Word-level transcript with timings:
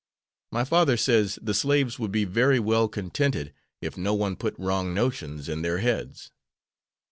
My 0.51 0.63
father 0.63 0.97
says 0.97 1.37
the 1.43 1.53
slaves 1.53 1.99
would 1.99 2.11
be 2.11 2.25
very 2.25 2.59
well 2.59 2.87
contented 2.87 3.53
if 3.83 3.95
no 3.97 4.15
one 4.15 4.35
put 4.35 4.57
wrong 4.57 4.95
notions 4.95 5.47
in 5.47 5.61
their 5.61 5.77
heads." 5.77 6.31